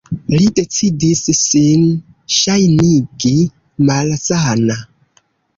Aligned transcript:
Li 0.35 0.45
decidis 0.59 1.19
sin 1.41 1.83
ŝajnigi 2.37 3.35
malsana. 3.91 4.83